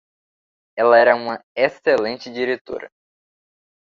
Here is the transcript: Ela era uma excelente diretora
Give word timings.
Ela 0.75 0.97
era 0.97 1.15
uma 1.15 1.39
excelente 1.55 2.33
diretora 2.33 2.89